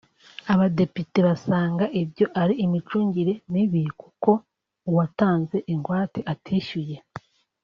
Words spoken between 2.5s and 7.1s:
imicungire mibi kuko uwatanze ingwate atishyuye